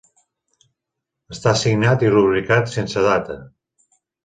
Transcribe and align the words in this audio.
Està 1.35 1.53
signat 1.65 2.07
i 2.07 2.11
rubricat 2.15 2.73
sense 2.79 3.07
data. 3.11 3.39